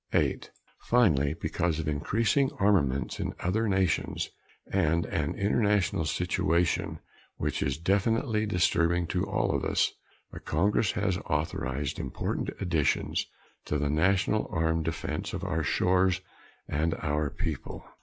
(8) 0.13 0.49
Finally, 0.79 1.35
because 1.35 1.77
of 1.77 1.87
increasing 1.87 2.49
armaments 2.53 3.19
in 3.19 3.35
other 3.39 3.67
nations 3.67 4.31
and 4.65 5.05
an 5.05 5.35
international 5.35 6.05
situation 6.05 6.97
which 7.37 7.61
is 7.61 7.77
definitely 7.77 8.47
disturbing 8.47 9.05
to 9.05 9.23
all 9.27 9.51
of 9.51 9.63
us, 9.63 9.91
the 10.31 10.39
Congress 10.39 10.93
has 10.93 11.19
authorized 11.27 11.99
important 11.99 12.49
additions 12.59 13.27
to 13.65 13.77
the 13.77 13.91
national 13.91 14.49
armed 14.51 14.85
defense 14.85 15.33
of 15.33 15.43
our 15.43 15.61
shores 15.61 16.21
and 16.67 16.95
our 16.95 17.29
people. 17.29 17.85